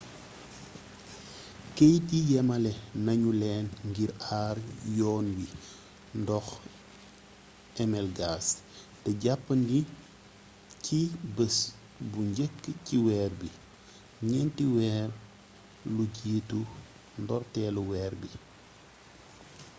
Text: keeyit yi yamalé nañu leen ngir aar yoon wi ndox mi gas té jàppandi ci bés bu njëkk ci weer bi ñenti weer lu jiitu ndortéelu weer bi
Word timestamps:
keeyit 1.75 2.07
yi 2.13 2.21
yamalé 2.33 2.71
nañu 3.05 3.29
leen 3.41 3.65
ngir 3.89 4.11
aar 4.39 4.57
yoon 4.97 5.25
wi 5.37 5.47
ndox 6.21 6.45
mi 7.91 7.97
gas 8.17 8.45
té 9.01 9.09
jàppandi 9.23 9.79
ci 10.85 10.99
bés 11.35 11.57
bu 12.11 12.19
njëkk 12.29 12.63
ci 12.85 12.95
weer 13.05 13.31
bi 13.39 13.49
ñenti 14.31 14.63
weer 14.75 15.09
lu 15.95 16.03
jiitu 16.17 16.59
ndortéelu 17.21 17.81
weer 17.91 18.13
bi 18.21 18.29